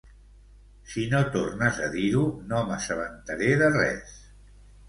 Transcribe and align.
Si 0.93 1.03
no 1.11 1.19
tornes 1.35 1.83
a 1.87 1.89
dir-ho, 1.97 2.25
no 2.53 2.65
m'assabentaré 2.71 3.55
de 3.63 3.73
res. 3.79 4.21